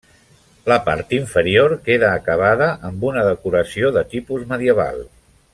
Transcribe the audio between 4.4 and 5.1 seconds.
medieval.